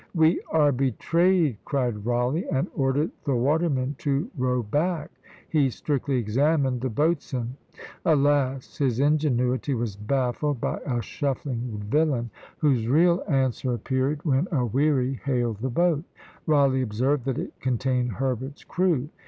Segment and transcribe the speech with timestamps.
[0.15, 5.11] "We are betrayed!" cried Rawleigh, and ordered the watermen to row back:
[5.47, 7.55] he strictly examined the boatswain;
[8.03, 8.79] alas!
[8.79, 15.21] his ingenuity was baffled by a shuffling villain, whose real answer appeared when a wherry
[15.23, 16.03] hailed the boat:
[16.47, 19.09] Rawleigh observed that it contained Herbert's crew.